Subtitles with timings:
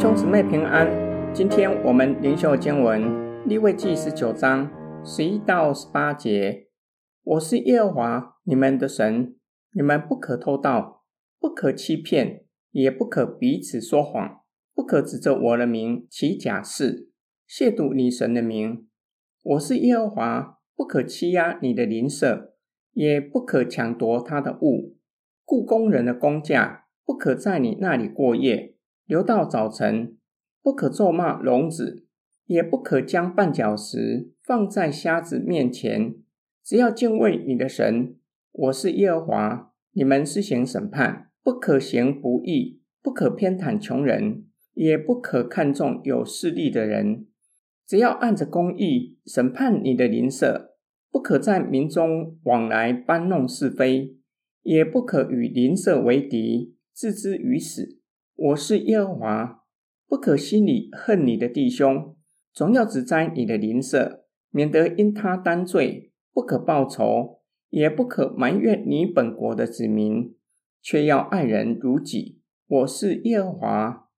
[0.00, 0.88] 兄姊妹平安。
[1.34, 4.70] 今天我们灵修经文立位记十九章
[5.04, 6.68] 十一到十八节。
[7.22, 9.36] 我是耶和华你们的神，
[9.74, 11.04] 你们不可偷盗，
[11.38, 14.40] 不可欺骗，也不可彼此说谎，
[14.74, 17.10] 不可指着我的名起假誓，
[17.46, 18.86] 亵渎你神的名。
[19.42, 22.54] 我是耶和华，不可欺压你的邻舍，
[22.94, 24.96] 也不可抢夺他的物。
[25.44, 28.76] 雇工人的工价不可在你那里过夜。
[29.10, 30.16] 留到早晨，
[30.62, 32.06] 不可咒骂聋子，
[32.46, 36.14] 也不可将绊脚石放在瞎子面前。
[36.62, 38.14] 只要敬畏你的神，
[38.52, 39.72] 我是耶和华。
[39.94, 47.26] 你们施行审判，不可行不义，不可偏袒穷人，也不可看重有势力的人。
[47.84, 50.76] 只要按着公义审判你的邻舍，
[51.10, 54.14] 不可在民中往来搬弄是非，
[54.62, 57.98] 也不可与邻舍为敌，置之于死。
[58.42, 59.64] 我是耶和华，
[60.08, 62.16] 不可心里恨你的弟兄，
[62.54, 70.34] 总要指摘你的邻舍，免得因他担罪；不可报仇，也不可埋怨你本国的子民，
[70.80, 72.40] 却要爱人如己。
[72.66, 74.08] 我是耶和华。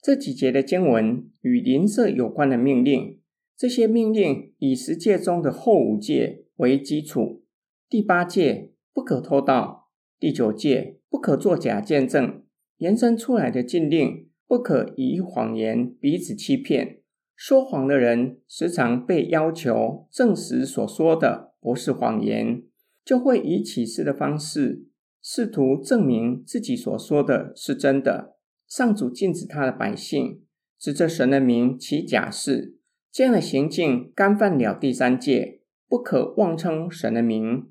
[0.00, 3.20] 这几节的经文与邻舍有关的命令，
[3.56, 7.42] 这些命令以十诫中的后五诫为基础。
[7.88, 9.88] 第八诫不可偷盗，
[10.20, 12.44] 第九诫不可作假见证。
[12.78, 17.00] 延伸出来的禁令，不可以谎言彼此欺骗。
[17.34, 22.62] 说谎的人时常被要求证实所说的不是谎言，
[23.04, 24.86] 就会以启示的方式
[25.22, 28.36] 试图证明自己所说的是真的。
[28.66, 30.42] 上主禁止他的百姓
[30.78, 32.78] 指着神的名起假誓，
[33.12, 37.70] 这样的行径干犯了第三戒，不可妄称神的名。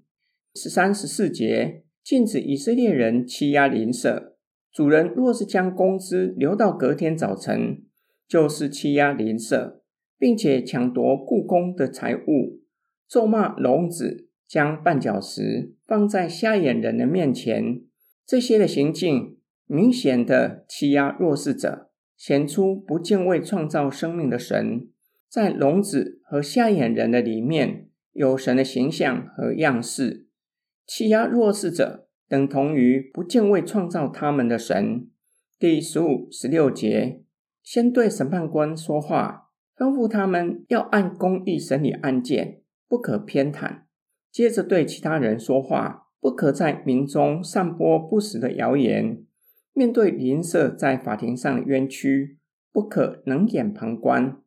[0.54, 4.35] 十三、十四节禁止以色列人欺压邻舍。
[4.76, 7.82] 主人若是将工资留到隔天早晨，
[8.28, 9.82] 就是欺压邻舍，
[10.20, 12.60] 并且抢夺雇工的财物，
[13.08, 17.84] 咒骂聋子，将绊脚石放在瞎眼人的面前，
[18.26, 24.90] 这些的行径明显的欺压弱势者，显出不敬畏创造生命的神。
[25.30, 30.28] 在聋子和瞎眼人的里面有神的形象和样式，
[30.86, 32.02] 欺压弱势者。
[32.28, 35.08] 等同于不敬畏创造他们的神。
[35.60, 37.22] 第十五、十六节，
[37.64, 43.84] 先对审判官说话，吩咐他们要按公义审理案件，不可偏袒；
[44.32, 49.24] 接着对其他人说话，不可在民中散播不实的谣言。
[49.74, 52.38] 面对邻舍在法庭上的冤屈，
[52.72, 54.38] 不可冷眼旁观。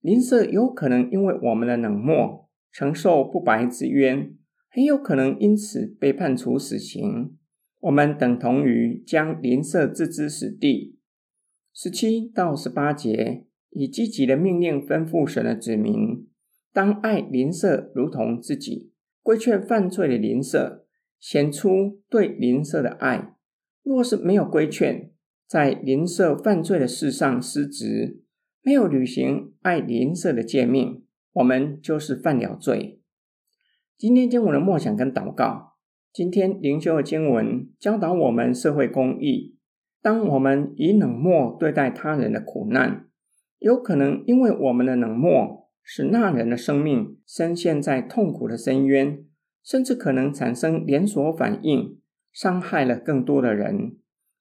[0.00, 4.34] 邻舍有可能因为我们的冷漠，承受不白之冤。
[4.70, 7.36] 很有可能因此被判处死刑。
[7.80, 10.98] 我们等同于将邻舍置之死地。
[11.72, 16.26] 十七到十八节以积极的命令吩咐神的子民，
[16.72, 18.90] 当爱邻舍如同自己，
[19.22, 20.86] 规劝犯罪的邻舍，
[21.20, 23.36] 显出对邻舍的爱。
[23.84, 25.12] 若是没有规劝，
[25.46, 28.22] 在邻舍犯罪的事上失职，
[28.62, 32.97] 没有履行爱邻舍的诫命，我们就是犯了罪。
[33.98, 35.72] 今天经文的默想跟祷告，
[36.12, 39.56] 今天灵修的经文教导我们社会公义。
[40.00, 43.06] 当我们以冷漠对待他人的苦难，
[43.58, 49.24] 有可能因为我们的冷漠，使那人的生命深陷在痛苦的深渊，
[49.64, 51.98] 甚至可能产生连锁反应，
[52.30, 53.96] 伤害了更多的人。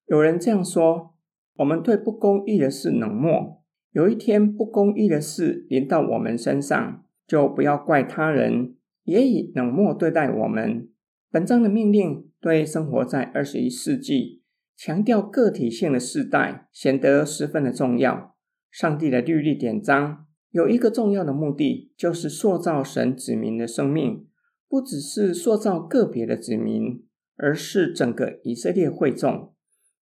[0.06, 1.16] 有人这样说：
[1.56, 8.76] 我们对不公义的事冷漠，有一天不公义的事临到我们身上，就不要怪他人。
[9.08, 10.90] 也以冷漠对待我们。
[11.32, 14.44] 本章的命令对生活在二十一世纪、
[14.76, 18.36] 强调个体性的世代显得十分的重要。
[18.70, 24.28] 上帝的律例典章有一个重要的目的，就是塑造神子民的生命，
[24.68, 27.06] 不只是塑造个别的子民，
[27.38, 29.54] 而是整个以色列会众，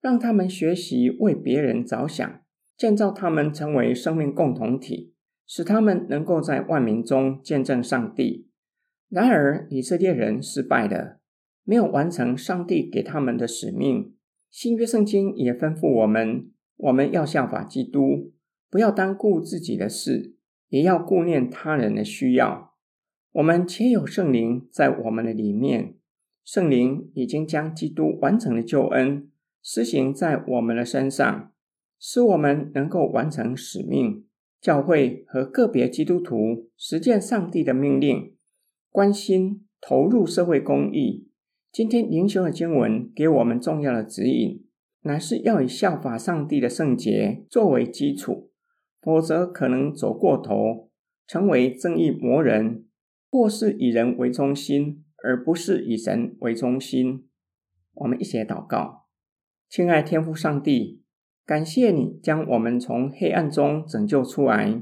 [0.01, 2.41] 让他们学习为别人着想，
[2.75, 5.13] 建造他们成为生命共同体，
[5.45, 8.44] 使他们能够在万民中见证上帝。
[9.09, 11.19] 然而，以色列人失败了，
[11.63, 14.13] 没有完成上帝给他们的使命。
[14.49, 18.33] 新约圣经也吩咐我们，我们要效法基督，
[18.69, 20.35] 不要单顾自己的事，
[20.69, 22.73] 也要顾念他人的需要。
[23.33, 25.95] 我们且有圣灵在我们的里面，
[26.43, 29.29] 圣灵已经将基督完成的救恩
[29.61, 31.51] 施行在我们的身上，
[31.99, 34.25] 使我们能够完成使命。
[34.61, 38.34] 教会和个别基督徒实践上帝的命令。
[38.95, 41.27] 关心投入社会公益。
[41.69, 44.65] 今天灵修的经文给我们重要的指引。
[45.01, 48.51] 乃是要以效法上帝的圣洁作为基础，
[49.01, 50.89] 否则可能走过头，
[51.27, 52.85] 成为正义魔人，
[53.29, 57.27] 或是以人为中心，而不是以神为中心。
[57.95, 59.07] 我们一起来祷告，
[59.67, 61.03] 亲爱天父上帝，
[61.45, 64.81] 感谢你将我们从黑暗中拯救出来，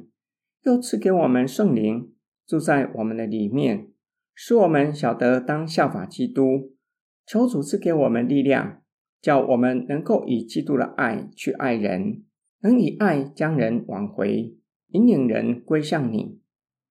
[0.66, 2.14] 又赐给我们圣灵
[2.46, 3.88] 住在我们的里面，
[4.34, 6.74] 使我们晓得当效法基督。
[7.26, 8.80] 求主赐给我们力量。
[9.22, 12.24] 叫我们能够以基督的爱去爱人，
[12.60, 14.54] 能以爱将人挽回，
[14.90, 16.42] 引领人归向你。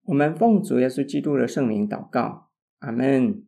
[0.06, 2.49] 我们奉主耶稣基督的圣灵祷告，
[2.79, 3.45] 阿门。